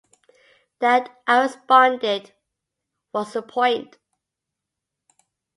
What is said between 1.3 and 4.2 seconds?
responded, was the point.